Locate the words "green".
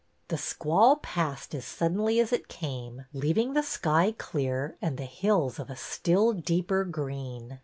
6.85-7.59